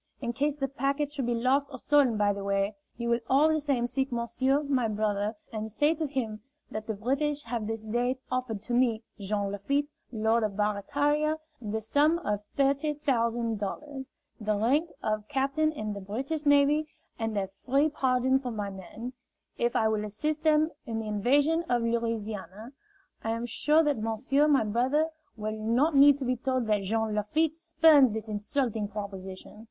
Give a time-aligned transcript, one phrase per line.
[0.19, 3.49] In case the packet should be lost or stolen by the way, you will all
[3.49, 7.83] the same seek monsieur, my brother, and say to him that the British have this
[7.83, 14.09] day offered to me, Jean Lafitte, Lord of Barataria, the sum of thirty thousand dollars,
[14.39, 16.87] the rank of captain in the British navy,
[17.19, 19.13] and a free pardon for my men,
[19.59, 22.73] if I will assist them in their invasion of Louisiana.
[23.23, 27.13] I am sure that monsieur, my brother, will not need to be told that Jean
[27.13, 29.59] Lafitte spurns this insulting proposition.